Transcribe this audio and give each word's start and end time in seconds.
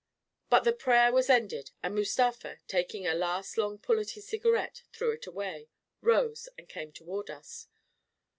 But 0.49 0.63
the 0.63 0.73
prayer 0.73 1.11
was 1.11 1.29
ended, 1.29 1.69
and 1.83 1.93
Mustafa, 1.93 2.57
taking 2.67 3.05
a 3.05 3.13
last 3.13 3.55
Idjfe 3.55 3.83
pull 3.83 3.99
at 3.99 4.09
his 4.09 4.27
cigarette, 4.27 4.81
threw 4.91 5.11
it 5.11 5.27
away, 5.27 5.69
rose 6.01 6.49
and 6.57 6.67
came 6.67 6.91
toward 6.91 7.29
us. 7.29 7.67